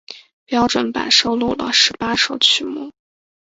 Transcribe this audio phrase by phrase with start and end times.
[0.47, 2.91] 标准版收录了十八首曲目。